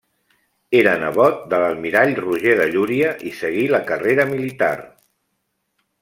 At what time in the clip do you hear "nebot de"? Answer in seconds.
1.01-1.59